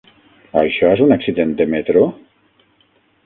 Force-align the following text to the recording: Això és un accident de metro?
Això 0.61 0.89
és 0.93 1.03
un 1.07 1.13
accident 1.17 1.53
de 1.61 1.67
metro? 1.75 2.05